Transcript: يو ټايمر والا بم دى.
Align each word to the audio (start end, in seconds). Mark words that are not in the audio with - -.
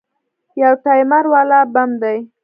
يو 0.61 0.71
ټايمر 0.85 1.23
والا 1.33 1.59
بم 1.73 1.89
دى. 2.01 2.17